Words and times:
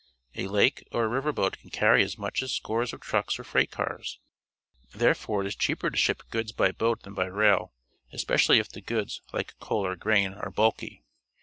A 0.33 0.47
lake 0.47 0.83
or 0.91 1.03
a 1.03 1.07
river 1.07 1.31
boat 1.31 1.59
can 1.59 1.69
carry 1.69 2.01
as 2.03 2.17
much 2.17 2.41
as 2.41 2.51
scores 2.51 2.91
of 2.91 3.01
trucks 3.01 3.37
or 3.37 3.43
freight 3.43 3.69
cars. 3.69 4.19
Therefore 4.95 5.41
it 5.41 5.45
is 5.47 5.55
cheaper 5.55 5.91
to 5.91 5.95
ship 5.95 6.23
goods 6.31 6.51
by 6.51 6.71
boat 6.71 7.03
than 7.03 7.13
by 7.13 7.27
rail, 7.27 7.71
especially 8.11 8.57
if 8.57 8.67
the 8.69 8.81
goods, 8.81 9.21
like 9.31 9.59
coal 9.59 9.85
or 9.85 9.95
grain, 9.95 10.33
are 10.33 10.49
bulky. 10.49 11.03